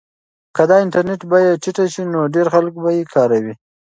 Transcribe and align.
که 0.55 0.63
د 0.69 0.71
انټرنیټ 0.83 1.21
بیه 1.31 1.59
ټیټه 1.63 1.85
شي 1.93 2.03
نو 2.13 2.19
ډېر 2.33 2.47
خلک 2.53 2.73
به 2.83 2.89
یې 2.97 3.03
کاروي. 3.13 3.53